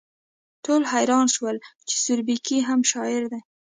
[0.63, 1.57] ټول حیران شول
[1.87, 3.41] چې سوربګی هم شاعر دی